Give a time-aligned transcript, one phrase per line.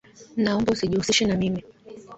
[0.43, 1.61] Naomba usijihusishe na mimi